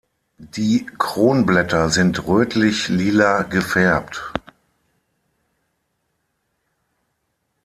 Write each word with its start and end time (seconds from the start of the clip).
Die 0.39 0.87
Kronblätter 0.97 1.89
sind 1.89 2.25
rötlich-lila 2.27 3.43
gefärbt. 3.43 4.33